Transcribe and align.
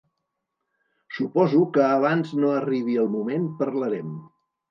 Suposo 1.17 1.59
que 1.75 1.83
abans 1.89 2.33
no 2.43 2.49
arribi 2.55 2.97
el 3.05 3.13
moment 3.17 3.47
parlarem. 3.63 4.17